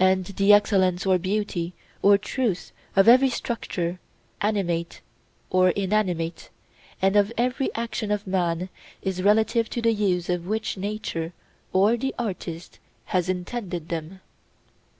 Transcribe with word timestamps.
And 0.00 0.24
the 0.24 0.52
excellence 0.52 1.06
or 1.06 1.18
beauty 1.18 1.72
or 2.02 2.18
truth 2.18 2.72
of 2.96 3.06
every 3.06 3.30
structure, 3.30 4.00
animate 4.40 5.02
or 5.50 5.68
inanimate, 5.68 6.50
and 7.00 7.14
of 7.14 7.32
every 7.38 7.72
action 7.76 8.10
of 8.10 8.26
man, 8.26 8.70
is 9.02 9.22
relative 9.22 9.70
to 9.70 9.80
the 9.80 9.92
use 9.92 10.26
for 10.26 10.38
which 10.38 10.76
nature 10.76 11.32
or 11.72 11.96
the 11.96 12.12
artist 12.18 12.80
has 13.04 13.28
intended 13.28 13.88
them. 13.88 14.18